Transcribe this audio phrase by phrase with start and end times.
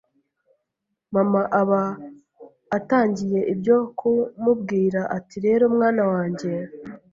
[1.13, 1.81] mama aba
[2.77, 4.11] atangiye ibyo ku
[4.43, 6.51] mubwira ati rero mwana wanjye